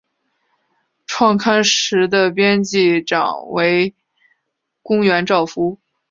[1.05, 3.93] 创刊时的编辑长为
[4.81, 5.79] 宫原照夫。